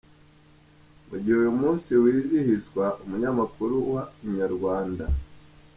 [1.07, 5.05] Mu gihe uyu munsi wizihizwa, umunyamakuru wa Inyarwanda.